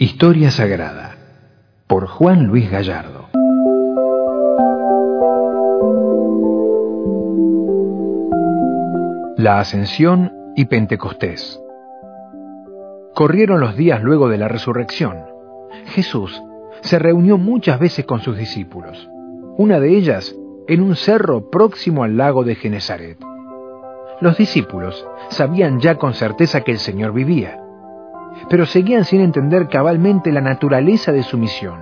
Historia 0.00 0.52
Sagrada 0.52 1.16
por 1.88 2.06
Juan 2.06 2.46
Luis 2.46 2.70
Gallardo. 2.70 3.28
La 9.36 9.58
Ascensión 9.58 10.32
y 10.54 10.66
Pentecostés. 10.66 11.60
Corrieron 13.12 13.58
los 13.58 13.76
días 13.76 14.00
luego 14.00 14.28
de 14.28 14.38
la 14.38 14.46
resurrección. 14.46 15.16
Jesús 15.86 16.40
se 16.82 17.00
reunió 17.00 17.36
muchas 17.36 17.80
veces 17.80 18.06
con 18.06 18.20
sus 18.20 18.38
discípulos, 18.38 19.10
una 19.56 19.80
de 19.80 19.96
ellas 19.96 20.32
en 20.68 20.80
un 20.80 20.94
cerro 20.94 21.50
próximo 21.50 22.04
al 22.04 22.16
lago 22.16 22.44
de 22.44 22.54
Genezaret. 22.54 23.18
Los 24.20 24.38
discípulos 24.38 25.04
sabían 25.30 25.80
ya 25.80 25.96
con 25.96 26.14
certeza 26.14 26.60
que 26.60 26.70
el 26.70 26.78
Señor 26.78 27.12
vivía 27.12 27.64
pero 28.48 28.66
seguían 28.66 29.04
sin 29.04 29.20
entender 29.20 29.68
cabalmente 29.68 30.32
la 30.32 30.40
naturaleza 30.40 31.12
de 31.12 31.22
su 31.22 31.38
misión. 31.38 31.80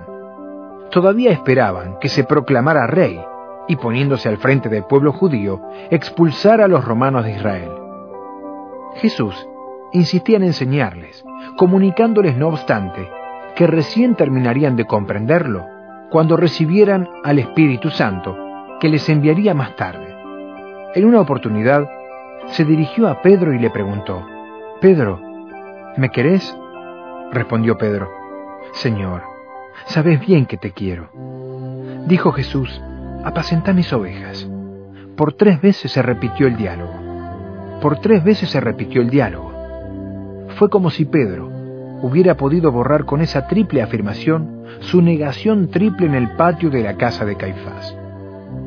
Todavía 0.91 1.31
esperaban 1.31 1.97
que 1.99 2.09
se 2.09 2.23
proclamara 2.23 2.87
rey 2.87 3.19
y 3.67 3.75
poniéndose 3.75 4.29
al 4.29 4.37
frente 4.37 4.69
del 4.69 4.85
pueblo 4.85 5.11
judío, 5.11 5.61
expulsara 5.89 6.65
a 6.65 6.67
los 6.67 6.85
romanos 6.85 7.25
de 7.25 7.31
Israel. 7.31 7.71
Jesús 8.95 9.47
insistía 9.91 10.37
en 10.37 10.43
enseñarles, 10.43 11.23
comunicándoles 11.57 12.37
no 12.37 12.47
obstante 12.47 13.09
que 13.55 13.67
recién 13.67 14.15
terminarían 14.15 14.75
de 14.75 14.85
comprenderlo 14.85 15.65
cuando 16.09 16.37
recibieran 16.37 17.09
al 17.23 17.39
Espíritu 17.39 17.89
Santo, 17.89 18.35
que 18.79 18.89
les 18.89 19.07
enviaría 19.09 19.53
más 19.53 19.75
tarde. 19.75 20.15
En 20.95 21.05
una 21.05 21.19
oportunidad, 21.19 21.89
se 22.47 22.63
dirigió 22.63 23.07
a 23.09 23.21
Pedro 23.21 23.53
y 23.53 23.59
le 23.59 23.69
preguntó, 23.69 24.25
Pedro, 24.79 25.19
¿Me 25.97 26.09
querés? 26.09 26.55
respondió 27.31 27.79
Pedro. 27.79 28.11
Señor, 28.73 29.23
sabes 29.87 30.19
bien 30.19 30.45
que 30.45 30.55
te 30.55 30.71
quiero. 30.71 31.09
Dijo 32.05 32.31
Jesús, 32.33 32.81
apacenta 33.23 33.73
mis 33.73 33.91
ovejas. 33.91 34.47
Por 35.15 35.33
tres 35.33 35.59
veces 35.59 35.91
se 35.91 36.03
repitió 36.03 36.45
el 36.45 36.55
diálogo. 36.55 36.93
Por 37.81 37.99
tres 37.99 38.23
veces 38.23 38.51
se 38.51 38.59
repitió 38.59 39.01
el 39.01 39.09
diálogo. 39.09 39.51
Fue 40.57 40.69
como 40.69 40.91
si 40.91 41.05
Pedro 41.05 41.49
hubiera 42.03 42.37
podido 42.37 42.71
borrar 42.71 43.05
con 43.05 43.21
esa 43.21 43.47
triple 43.47 43.81
afirmación 43.81 44.65
su 44.81 45.01
negación 45.01 45.69
triple 45.69 46.05
en 46.05 46.13
el 46.13 46.29
patio 46.35 46.69
de 46.69 46.83
la 46.83 46.95
casa 46.97 47.25
de 47.25 47.37
Caifás. 47.37 47.97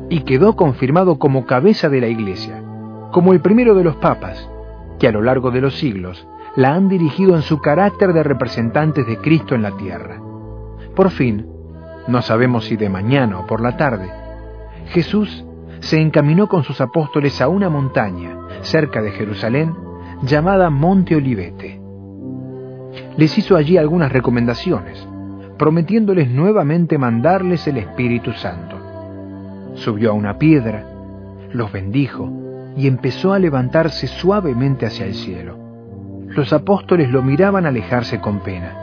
Y 0.09 0.23
quedó 0.23 0.57
confirmado 0.57 1.17
como 1.17 1.45
cabeza 1.45 1.87
de 1.87 2.01
la 2.01 2.07
iglesia, 2.07 2.61
como 3.13 3.31
el 3.31 3.39
primero 3.39 3.73
de 3.73 3.85
los 3.85 3.95
papas, 3.95 4.49
que 4.99 5.07
a 5.07 5.13
lo 5.13 5.21
largo 5.21 5.51
de 5.51 5.61
los 5.61 5.75
siglos 5.75 6.27
la 6.55 6.73
han 6.73 6.89
dirigido 6.89 7.35
en 7.35 7.41
su 7.41 7.59
carácter 7.59 8.13
de 8.13 8.23
representantes 8.23 9.07
de 9.07 9.17
Cristo 9.17 9.55
en 9.55 9.61
la 9.61 9.71
tierra. 9.71 10.21
Por 10.95 11.11
fin, 11.11 11.47
no 12.07 12.21
sabemos 12.21 12.65
si 12.65 12.75
de 12.75 12.89
mañana 12.89 13.39
o 13.39 13.47
por 13.47 13.61
la 13.61 13.77
tarde, 13.77 14.09
Jesús 14.87 15.45
se 15.79 15.99
encaminó 15.99 16.47
con 16.47 16.63
sus 16.63 16.81
apóstoles 16.81 17.41
a 17.41 17.47
una 17.47 17.69
montaña 17.69 18.37
cerca 18.61 19.01
de 19.01 19.11
Jerusalén 19.11 19.73
llamada 20.23 20.69
Monte 20.69 21.15
Olivete. 21.15 21.81
Les 23.17 23.37
hizo 23.37 23.55
allí 23.55 23.77
algunas 23.77 24.11
recomendaciones, 24.11 25.07
prometiéndoles 25.57 26.29
nuevamente 26.29 26.97
mandarles 26.97 27.65
el 27.67 27.77
Espíritu 27.77 28.33
Santo. 28.33 28.77
Subió 29.75 30.11
a 30.11 30.13
una 30.13 30.37
piedra, 30.37 30.85
los 31.51 31.71
bendijo 31.71 32.29
y 32.75 32.87
empezó 32.87 33.33
a 33.33 33.39
levantarse 33.39 34.07
suavemente 34.07 34.85
hacia 34.85 35.05
el 35.05 35.13
cielo. 35.13 35.70
Los 36.35 36.53
apóstoles 36.53 37.11
lo 37.11 37.21
miraban 37.21 37.65
alejarse 37.65 38.19
con 38.21 38.39
pena. 38.39 38.73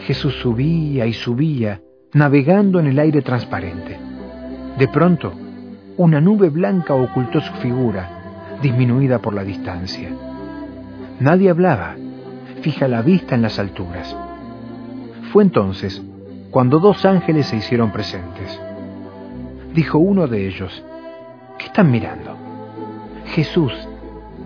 Jesús 0.00 0.34
subía 0.40 1.06
y 1.06 1.12
subía, 1.12 1.80
navegando 2.12 2.80
en 2.80 2.88
el 2.88 2.98
aire 2.98 3.22
transparente. 3.22 3.98
De 4.78 4.88
pronto, 4.88 5.32
una 5.96 6.20
nube 6.20 6.48
blanca 6.48 6.94
ocultó 6.94 7.40
su 7.40 7.52
figura, 7.54 8.58
disminuida 8.60 9.20
por 9.20 9.32
la 9.32 9.44
distancia. 9.44 10.10
Nadie 11.20 11.50
hablaba, 11.50 11.94
fija 12.62 12.88
la 12.88 13.02
vista 13.02 13.36
en 13.36 13.42
las 13.42 13.60
alturas. 13.60 14.16
Fue 15.32 15.44
entonces 15.44 16.02
cuando 16.50 16.80
dos 16.80 17.04
ángeles 17.04 17.46
se 17.46 17.56
hicieron 17.56 17.92
presentes. 17.92 18.60
Dijo 19.72 19.98
uno 19.98 20.26
de 20.26 20.48
ellos, 20.48 20.84
¿qué 21.58 21.66
están 21.66 21.90
mirando? 21.90 22.36
Jesús, 23.26 23.72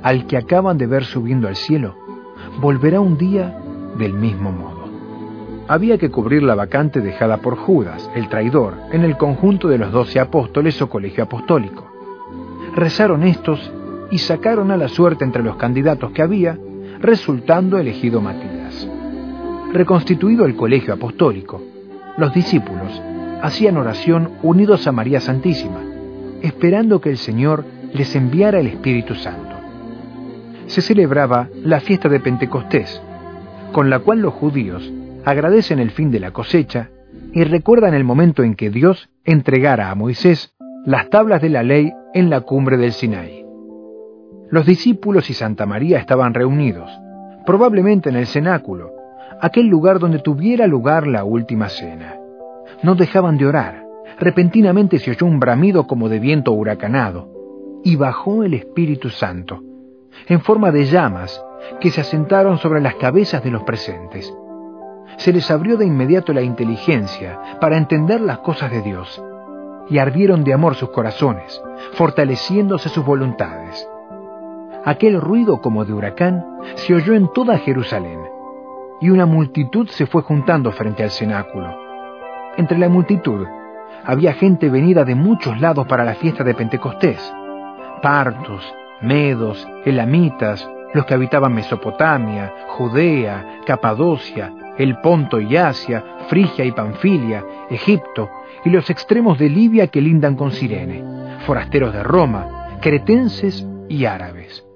al 0.03 0.27
que 0.27 0.37
acaban 0.37 0.77
de 0.77 0.87
ver 0.87 1.05
subiendo 1.05 1.49
al 1.49 1.57
cielo, 1.57 2.06
volverá 2.61 3.00
un 3.00 3.19
día 3.19 3.59
del 3.99 4.15
mismo 4.15 4.50
modo. 4.50 4.87
Había 5.69 5.99
que 5.99 6.11
cubrir 6.11 6.43
la 6.43 6.55
vacante 6.55 7.00
dejada 7.00 7.39
por 7.39 7.56
Judas, 7.56 8.09
el 8.15 8.28
traidor, 8.28 8.75
en 8.93 9.03
el 9.03 9.17
conjunto 9.17 9.69
de 9.69 9.78
los 9.78 9.91
doce 9.93 10.21
apóstoles 10.21 10.81
o 10.81 10.89
colegio 10.89 11.25
apostólico. 11.25 11.87
Rezaron 12.75 13.25
estos 13.25 13.72
y 14.11 14.19
sacaron 14.19 14.71
a 14.71 14.77
la 14.77 14.89
suerte 14.89 15.25
entre 15.25 15.43
los 15.43 15.56
candidatos 15.56 16.12
que 16.12 16.22
había, 16.22 16.56
resultando 17.00 17.78
elegido 17.78 18.21
Matías. 18.21 18.89
Reconstituido 19.72 20.45
el 20.47 20.55
colegio 20.55 20.95
apostólico, 20.95 21.61
los 22.16 22.33
discípulos 22.33 23.03
hacían 23.43 23.77
oración 23.77 24.31
unidos 24.43 24.87
a 24.87 24.93
María 24.93 25.21
Santísima, 25.21 25.81
esperando 26.43 27.00
que 27.00 27.11
el 27.11 27.19
Señor 27.19 27.65
les 27.93 28.15
enviara 28.15 28.61
el 28.61 28.69
Espíritu 28.69 29.15
Santo 29.16 29.46
se 30.66 30.82
celebraba 30.82 31.49
la 31.62 31.81
fiesta 31.81 32.09
de 32.09 32.21
Pentecostés, 32.21 33.00
con 33.72 33.91
la 33.91 34.00
cual 34.00 34.21
los 34.21 34.34
judíos 34.34 34.93
agradecen 35.25 35.78
el 35.78 35.91
fin 35.91 36.10
de 36.10 36.21
la 36.21 36.32
cosecha 36.32 36.91
y 37.32 37.44
recuerdan 37.44 37.94
el 37.94 38.04
momento 38.04 38.43
en 38.43 38.54
que 38.54 38.71
Dios 38.71 39.09
entregara 39.25 39.91
a 39.91 39.94
Moisés 39.94 40.54
las 40.84 41.09
tablas 41.09 41.43
de 41.43 41.50
la 41.50 41.62
ley 41.62 41.93
en 42.15 42.31
la 42.31 42.41
cumbre 42.41 42.77
del 42.77 42.93
Sinaí. 42.93 43.44
Los 44.50 44.66
discípulos 44.66 45.28
y 45.31 45.34
Santa 45.34 45.66
María 45.66 45.99
estaban 45.99 46.34
reunidos, 46.34 46.91
probablemente 47.44 48.09
en 48.09 48.16
el 48.16 48.27
cenáculo, 48.27 48.93
aquel 49.41 49.66
lugar 49.66 49.98
donde 49.98 50.21
tuviera 50.21 50.66
lugar 50.66 51.06
la 51.06 51.25
última 51.25 51.69
cena. 51.69 52.16
No 52.83 52.94
dejaban 52.94 53.38
de 53.38 53.47
orar. 53.47 53.84
Repentinamente 54.19 54.98
se 54.98 55.10
oyó 55.10 55.27
un 55.27 55.41
bramido 55.41 55.87
como 55.87 56.09
de 56.09 56.21
viento 56.21 56.53
huracanado, 56.53 57.28
y 57.84 57.97
bajó 57.97 58.44
el 58.44 58.54
Espíritu 58.54 59.10
Santo 59.10 59.62
en 60.28 60.41
forma 60.41 60.71
de 60.71 60.87
llamas 60.87 61.43
que 61.81 61.91
se 61.91 62.00
asentaron 62.00 62.59
sobre 62.59 62.81
las 62.81 62.94
cabezas 62.97 63.43
de 63.43 63.50
los 63.50 63.62
presentes. 63.62 64.32
Se 65.16 65.32
les 65.32 65.50
abrió 65.50 65.77
de 65.77 65.87
inmediato 65.87 66.32
la 66.32 66.43
inteligencia 66.43 67.41
para 67.60 67.77
entender 67.77 68.21
las 68.21 68.38
cosas 68.38 68.71
de 68.71 68.82
Dios, 68.82 69.22
y 69.88 69.99
ardieron 69.99 70.44
de 70.44 70.53
amor 70.53 70.75
sus 70.75 70.91
corazones, 70.91 71.62
fortaleciéndose 71.93 72.88
sus 72.88 73.04
voluntades. 73.04 73.88
Aquel 74.84 75.21
ruido 75.21 75.60
como 75.60 75.84
de 75.84 75.93
huracán 75.93 76.44
se 76.75 76.94
oyó 76.94 77.15
en 77.15 77.33
toda 77.33 77.59
Jerusalén, 77.59 78.21
y 79.00 79.10
una 79.10 79.27
multitud 79.27 79.88
se 79.88 80.06
fue 80.06 80.22
juntando 80.22 80.72
frente 80.72 81.03
al 81.03 81.10
cenáculo. 81.10 81.77
Entre 82.56 82.78
la 82.78 82.88
multitud 82.88 83.47
había 84.04 84.33
gente 84.34 84.71
venida 84.71 85.04
de 85.04 85.15
muchos 85.15 85.60
lados 85.60 85.87
para 85.87 86.04
la 86.04 86.15
fiesta 86.15 86.44
de 86.44 86.54
Pentecostés, 86.54 87.34
partos, 88.03 88.62
medos, 89.01 89.67
elamitas, 89.84 90.69
los 90.95 91.05
que 91.05 91.15
habitaban 91.15 91.55
Mesopotamia, 91.55 92.53
Judea, 92.69 93.61
Capadocia, 93.67 94.53
el 94.79 94.99
Ponto 95.01 95.41
y 95.41 95.57
Asia, 95.57 96.03
Frigia 96.29 96.65
y 96.65 96.73
Panfilia, 96.73 97.45
Egipto, 97.71 98.31
y 98.65 98.71
los 98.71 98.89
extremos 98.91 99.39
de 99.39 99.49
Libia 99.49 99.89
que 99.89 100.01
lindan 100.01 100.37
con 100.37 100.53
Sirene, 100.53 101.03
forasteros 101.47 101.93
de 101.93 102.03
Roma, 102.03 102.79
cretenses 102.81 103.67
y 103.89 104.05
árabes. 104.05 104.67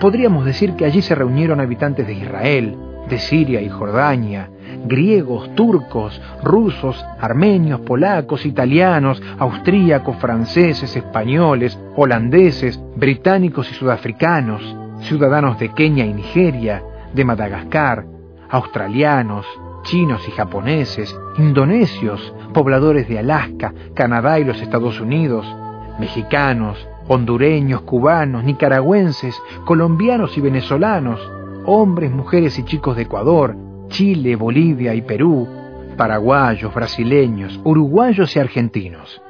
Podríamos 0.00 0.44
decir 0.44 0.74
que 0.74 0.84
allí 0.84 1.02
se 1.02 1.14
reunieron 1.14 1.60
habitantes 1.60 2.06
de 2.06 2.12
Israel, 2.12 2.76
de 3.08 3.18
Siria 3.18 3.60
y 3.60 3.68
Jordania, 3.68 4.50
griegos, 4.84 5.54
turcos, 5.54 6.20
rusos, 6.42 7.04
armenios, 7.20 7.80
polacos, 7.80 8.46
italianos, 8.46 9.22
austríacos, 9.38 10.16
franceses, 10.16 10.96
españoles, 10.96 11.78
holandeses, 11.96 12.80
británicos 12.96 13.70
y 13.70 13.74
sudafricanos, 13.74 14.62
ciudadanos 15.00 15.58
de 15.58 15.70
Kenia 15.70 16.06
y 16.06 16.14
Nigeria, 16.14 16.82
de 17.12 17.24
Madagascar, 17.24 18.06
australianos, 18.48 19.46
chinos 19.82 20.26
y 20.28 20.32
japoneses, 20.32 21.16
indonesios, 21.38 22.34
pobladores 22.52 23.08
de 23.08 23.18
Alaska, 23.18 23.72
Canadá 23.94 24.38
y 24.38 24.44
los 24.44 24.60
Estados 24.60 25.00
Unidos, 25.00 25.46
mexicanos, 25.98 26.88
hondureños, 27.08 27.82
cubanos, 27.82 28.44
nicaragüenses, 28.44 29.40
colombianos 29.64 30.36
y 30.36 30.40
venezolanos, 30.40 31.20
hombres, 31.66 32.10
mujeres 32.10 32.58
y 32.58 32.64
chicos 32.64 32.96
de 32.96 33.02
Ecuador, 33.02 33.56
Chile, 33.88 34.36
Bolivia 34.36 34.94
y 34.94 35.02
Perú, 35.02 35.46
paraguayos, 35.96 36.72
brasileños, 36.74 37.60
uruguayos 37.64 38.34
y 38.36 38.38
argentinos. 38.38 39.20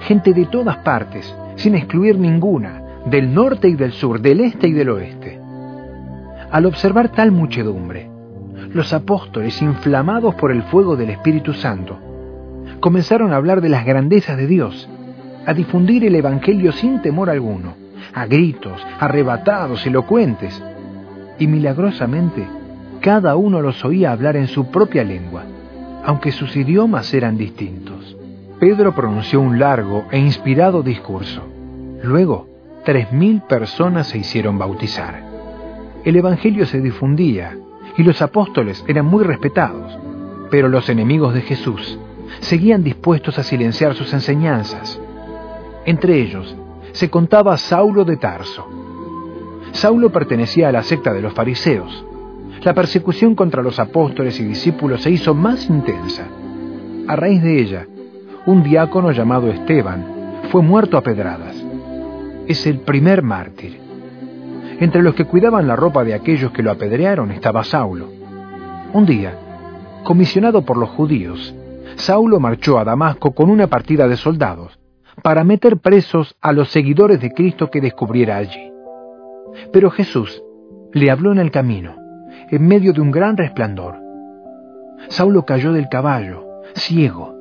Gente 0.00 0.32
de 0.32 0.46
todas 0.46 0.78
partes, 0.78 1.34
sin 1.56 1.74
excluir 1.74 2.18
ninguna, 2.18 2.82
del 3.06 3.32
norte 3.34 3.68
y 3.68 3.74
del 3.74 3.92
sur, 3.92 4.20
del 4.20 4.40
este 4.40 4.68
y 4.68 4.72
del 4.72 4.88
oeste. 4.88 5.38
Al 6.50 6.66
observar 6.66 7.10
tal 7.10 7.32
muchedumbre, 7.32 8.08
los 8.72 8.92
apóstoles, 8.92 9.60
inflamados 9.62 10.34
por 10.36 10.50
el 10.50 10.62
fuego 10.64 10.96
del 10.96 11.10
Espíritu 11.10 11.52
Santo, 11.52 11.98
comenzaron 12.80 13.32
a 13.32 13.36
hablar 13.36 13.60
de 13.60 13.68
las 13.68 13.84
grandezas 13.84 14.36
de 14.36 14.46
Dios, 14.46 14.88
a 15.46 15.52
difundir 15.52 16.04
el 16.04 16.14
Evangelio 16.14 16.72
sin 16.72 17.02
temor 17.02 17.28
alguno, 17.28 17.74
a 18.14 18.26
gritos, 18.26 18.84
arrebatados, 18.98 19.86
elocuentes, 19.86 20.62
y 21.38 21.46
milagrosamente 21.46 22.46
cada 23.00 23.36
uno 23.36 23.60
los 23.60 23.84
oía 23.84 24.12
hablar 24.12 24.36
en 24.36 24.46
su 24.46 24.70
propia 24.70 25.04
lengua, 25.04 25.42
aunque 26.04 26.32
sus 26.32 26.56
idiomas 26.56 27.12
eran 27.12 27.36
distintos. 27.36 28.16
Pedro 28.58 28.94
pronunció 28.94 29.40
un 29.40 29.58
largo 29.58 30.06
e 30.10 30.18
inspirado 30.18 30.82
discurso. 30.82 31.42
Luego, 32.02 32.48
tres 32.84 33.12
mil 33.12 33.42
personas 33.42 34.06
se 34.06 34.18
hicieron 34.18 34.58
bautizar. 34.58 35.22
El 36.04 36.16
Evangelio 36.16 36.64
se 36.66 36.80
difundía 36.80 37.56
y 37.96 38.02
los 38.02 38.22
apóstoles 38.22 38.84
eran 38.88 39.06
muy 39.06 39.24
respetados, 39.24 39.98
pero 40.50 40.68
los 40.68 40.88
enemigos 40.88 41.34
de 41.34 41.42
Jesús 41.42 41.98
seguían 42.40 42.82
dispuestos 42.82 43.38
a 43.38 43.42
silenciar 43.42 43.94
sus 43.94 44.12
enseñanzas. 44.12 45.00
Entre 45.84 46.20
ellos 46.20 46.56
se 46.92 47.10
contaba 47.10 47.56
Saulo 47.56 48.04
de 48.04 48.16
Tarso. 48.16 48.66
Saulo 49.74 50.10
pertenecía 50.10 50.68
a 50.68 50.72
la 50.72 50.84
secta 50.84 51.12
de 51.12 51.20
los 51.20 51.34
fariseos. 51.34 52.06
La 52.62 52.74
persecución 52.74 53.34
contra 53.34 53.62
los 53.62 53.80
apóstoles 53.80 54.38
y 54.38 54.44
discípulos 54.44 55.02
se 55.02 55.10
hizo 55.10 55.34
más 55.34 55.68
intensa. 55.68 56.26
A 57.08 57.16
raíz 57.16 57.42
de 57.42 57.60
ella, 57.60 57.86
un 58.46 58.62
diácono 58.62 59.10
llamado 59.10 59.50
Esteban 59.50 60.06
fue 60.50 60.62
muerto 60.62 60.96
a 60.96 61.02
pedradas. 61.02 61.56
Es 62.46 62.66
el 62.68 62.78
primer 62.78 63.22
mártir. 63.22 63.80
Entre 64.78 65.02
los 65.02 65.14
que 65.14 65.24
cuidaban 65.24 65.66
la 65.66 65.76
ropa 65.76 66.04
de 66.04 66.14
aquellos 66.14 66.52
que 66.52 66.62
lo 66.62 66.70
apedrearon 66.70 67.32
estaba 67.32 67.64
Saulo. 67.64 68.08
Un 68.92 69.04
día, 69.06 69.36
comisionado 70.04 70.62
por 70.62 70.76
los 70.76 70.90
judíos, 70.90 71.52
Saulo 71.96 72.38
marchó 72.38 72.78
a 72.78 72.84
Damasco 72.84 73.32
con 73.34 73.50
una 73.50 73.66
partida 73.66 74.06
de 74.06 74.16
soldados 74.16 74.78
para 75.22 75.42
meter 75.42 75.78
presos 75.78 76.36
a 76.40 76.52
los 76.52 76.70
seguidores 76.70 77.20
de 77.20 77.32
Cristo 77.32 77.70
que 77.70 77.80
descubriera 77.80 78.36
allí. 78.36 78.73
Pero 79.72 79.90
Jesús 79.90 80.42
le 80.92 81.10
habló 81.10 81.32
en 81.32 81.38
el 81.38 81.50
camino, 81.50 81.96
en 82.50 82.66
medio 82.66 82.92
de 82.92 83.00
un 83.00 83.10
gran 83.10 83.36
resplandor. 83.36 83.96
Saulo 85.08 85.44
cayó 85.44 85.72
del 85.72 85.88
caballo, 85.88 86.44
ciego. 86.74 87.34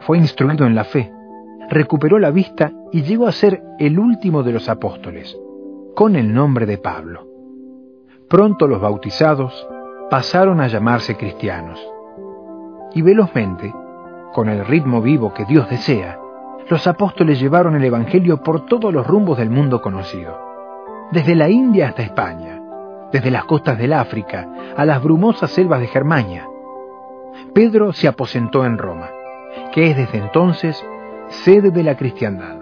Fue 0.00 0.18
instruido 0.18 0.66
en 0.66 0.74
la 0.74 0.84
fe, 0.84 1.12
recuperó 1.70 2.18
la 2.18 2.30
vista 2.30 2.72
y 2.92 3.02
llegó 3.02 3.26
a 3.26 3.32
ser 3.32 3.62
el 3.78 3.98
último 3.98 4.42
de 4.42 4.52
los 4.52 4.68
apóstoles, 4.68 5.36
con 5.94 6.16
el 6.16 6.32
nombre 6.32 6.66
de 6.66 6.78
Pablo. 6.78 7.26
Pronto 8.28 8.66
los 8.66 8.80
bautizados 8.80 9.66
pasaron 10.10 10.60
a 10.60 10.68
llamarse 10.68 11.16
cristianos. 11.16 11.80
Y 12.94 13.02
velozmente, 13.02 13.72
con 14.32 14.48
el 14.48 14.64
ritmo 14.66 15.00
vivo 15.00 15.32
que 15.32 15.44
Dios 15.44 15.68
desea, 15.68 16.18
los 16.68 16.86
apóstoles 16.86 17.40
llevaron 17.40 17.74
el 17.76 17.84
Evangelio 17.84 18.42
por 18.42 18.66
todos 18.66 18.92
los 18.92 19.06
rumbos 19.06 19.38
del 19.38 19.50
mundo 19.50 19.82
conocido, 19.82 20.53
desde 21.10 21.34
la 21.34 21.48
India 21.48 21.88
hasta 21.88 22.02
España, 22.02 22.60
desde 23.12 23.30
las 23.30 23.44
costas 23.44 23.78
del 23.78 23.92
África 23.92 24.48
a 24.76 24.84
las 24.84 25.02
brumosas 25.02 25.50
selvas 25.50 25.80
de 25.80 25.86
Germania. 25.86 26.48
Pedro 27.54 27.92
se 27.92 28.08
aposentó 28.08 28.64
en 28.64 28.78
Roma, 28.78 29.08
que 29.72 29.90
es 29.90 29.96
desde 29.96 30.18
entonces 30.18 30.84
sede 31.28 31.70
de 31.70 31.82
la 31.82 31.96
cristiandad. 31.96 32.56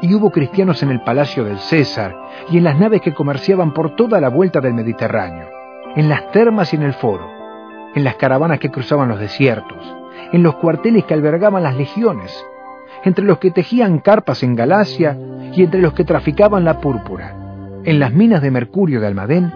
Y 0.00 0.14
hubo 0.14 0.30
cristianos 0.30 0.82
en 0.82 0.90
el 0.90 1.02
palacio 1.02 1.44
del 1.44 1.58
César 1.58 2.14
y 2.50 2.58
en 2.58 2.64
las 2.64 2.78
naves 2.78 3.00
que 3.00 3.14
comerciaban 3.14 3.72
por 3.72 3.96
toda 3.96 4.20
la 4.20 4.28
vuelta 4.28 4.60
del 4.60 4.74
Mediterráneo, 4.74 5.48
en 5.96 6.08
las 6.08 6.30
termas 6.30 6.72
y 6.72 6.76
en 6.76 6.82
el 6.82 6.92
foro, 6.92 7.28
en 7.94 8.04
las 8.04 8.16
caravanas 8.16 8.58
que 8.60 8.70
cruzaban 8.70 9.08
los 9.08 9.18
desiertos, 9.18 9.96
en 10.32 10.42
los 10.42 10.56
cuarteles 10.56 11.04
que 11.04 11.14
albergaban 11.14 11.62
las 11.62 11.76
legiones, 11.76 12.44
entre 13.04 13.24
los 13.24 13.38
que 13.38 13.50
tejían 13.50 13.98
carpas 13.98 14.42
en 14.42 14.54
Galacia 14.54 15.16
y 15.58 15.64
entre 15.64 15.80
los 15.80 15.92
que 15.92 16.04
traficaban 16.04 16.64
la 16.64 16.80
púrpura, 16.80 17.34
en 17.82 17.98
las 17.98 18.12
minas 18.12 18.42
de 18.42 18.52
mercurio 18.52 19.00
de 19.00 19.08
Almadén 19.08 19.52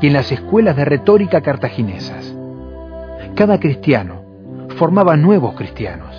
y 0.00 0.08
en 0.08 0.12
las 0.12 0.32
escuelas 0.32 0.74
de 0.74 0.84
retórica 0.84 1.42
cartaginesas. 1.42 2.36
Cada 3.36 3.60
cristiano 3.60 4.24
formaba 4.70 5.16
nuevos 5.16 5.54
cristianos, 5.54 6.12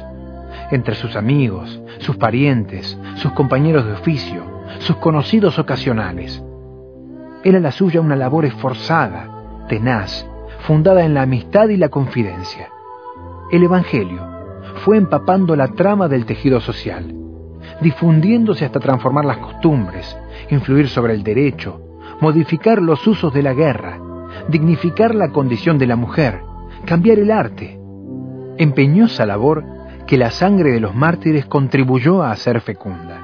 entre 0.72 0.96
sus 0.96 1.18
amigos, 1.18 1.82
sus 1.98 2.16
parientes, 2.16 2.98
sus 3.16 3.34
compañeros 3.34 3.86
de 3.86 3.92
oficio, 3.92 4.42
sus 4.80 4.96
conocidos 4.96 5.60
ocasionales. 5.60 6.42
Era 7.44 7.60
la 7.60 7.72
suya 7.74 8.00
una 8.00 8.16
labor 8.16 8.46
esforzada, 8.46 9.28
tenaz, 9.68 10.26
fundada 10.60 11.04
en 11.04 11.14
la 11.14 11.24
amistad 11.24 11.68
y 11.68 11.76
la 11.76 11.90
confidencia. 11.90 12.70
El 13.52 13.64
Evangelio 13.64 14.22
fue 14.86 14.96
empapando 14.96 15.58
la 15.58 15.68
trama 15.68 16.08
del 16.08 16.26
tejido 16.26 16.62
social, 16.62 17.25
difundiéndose 17.82 18.66
hasta 18.66 18.80
transformar 18.80 19.26
las 19.26 19.38
costumbres, 19.38 20.18
influir 20.50 20.88
sobre 20.90 21.14
el 21.14 21.24
derecho, 21.24 21.82
modificar 22.22 22.82
los 22.82 23.06
usos 23.06 23.34
de 23.34 23.44
la 23.44 23.54
guerra, 23.54 24.00
dignificar 24.48 25.14
la 25.14 25.30
condición 25.30 25.78
de 25.78 25.88
la 25.88 25.96
mujer, 25.96 26.42
cambiar 26.86 27.20
el 27.20 27.32
arte. 27.32 27.80
Empeñosa 28.58 29.26
labor 29.26 29.64
que 30.08 30.18
la 30.18 30.32
sangre 30.32 30.72
de 30.72 30.80
los 30.80 30.96
mártires 30.96 31.46
contribuyó 31.46 32.24
a 32.24 32.32
hacer 32.32 32.62
fecunda. 32.62 33.22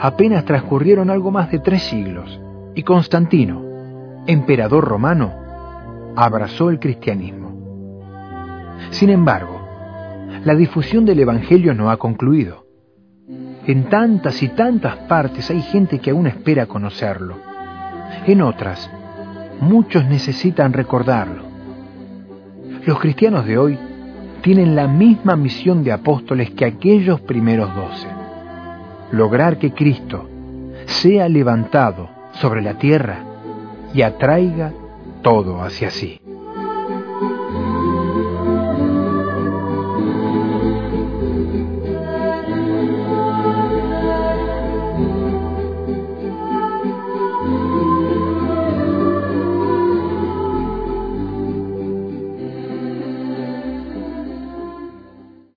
Apenas 0.00 0.44
transcurrieron 0.44 1.10
algo 1.10 1.30
más 1.30 1.50
de 1.50 1.58
tres 1.58 1.82
siglos 1.82 2.40
y 2.74 2.82
Constantino, 2.82 3.62
emperador 4.26 4.84
romano, 4.84 5.32
abrazó 6.16 6.70
el 6.70 6.78
cristianismo. 6.78 7.48
Sin 8.90 9.10
embargo, 9.10 9.60
la 10.44 10.54
difusión 10.54 11.04
del 11.04 11.20
Evangelio 11.20 11.74
no 11.74 11.90
ha 11.90 11.96
concluido. 11.96 12.67
En 13.68 13.84
tantas 13.90 14.42
y 14.42 14.48
tantas 14.48 14.96
partes 14.96 15.50
hay 15.50 15.60
gente 15.60 15.98
que 15.98 16.10
aún 16.10 16.26
espera 16.26 16.64
conocerlo. 16.64 17.36
En 18.26 18.40
otras, 18.40 18.90
muchos 19.60 20.06
necesitan 20.06 20.72
recordarlo. 20.72 21.42
Los 22.86 22.98
cristianos 22.98 23.44
de 23.44 23.58
hoy 23.58 23.78
tienen 24.40 24.74
la 24.74 24.88
misma 24.88 25.36
misión 25.36 25.84
de 25.84 25.92
apóstoles 25.92 26.50
que 26.52 26.64
aquellos 26.64 27.20
primeros 27.20 27.74
doce. 27.74 28.08
Lograr 29.12 29.58
que 29.58 29.74
Cristo 29.74 30.26
sea 30.86 31.28
levantado 31.28 32.08
sobre 32.40 32.62
la 32.62 32.78
tierra 32.78 33.18
y 33.92 34.00
atraiga 34.00 34.72
todo 35.20 35.62
hacia 35.62 35.90
sí. 35.90 36.22